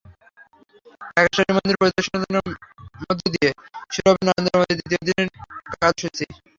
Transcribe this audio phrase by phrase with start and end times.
[1.07, 2.31] ঢাকেশ্বরী মন্দির পরিদর্শনের
[3.01, 3.49] মধ্য দিয়ে
[3.93, 5.27] শুরু হবে নরেন্দ্র মোদির দ্বিতীয় দিনের
[5.73, 6.25] কার্যসূচি।